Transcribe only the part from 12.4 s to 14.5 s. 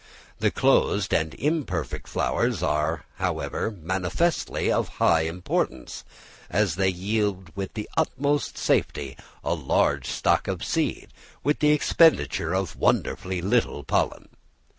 of wonderfully little pollen.